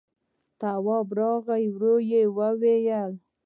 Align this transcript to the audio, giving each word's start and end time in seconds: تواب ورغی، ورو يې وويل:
تواب 0.59 1.07
ورغی، 1.17 1.65
ورو 1.75 1.95
يې 2.11 2.21
وويل: 2.37 3.11